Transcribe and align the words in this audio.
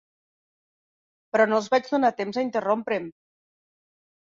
Però 1.37 1.47
no 1.51 1.61
els 1.61 1.69
vaig 1.75 1.95
donar 1.95 2.13
temps 2.25 2.43
a 2.43 2.49
interrompre'm. 2.49 3.11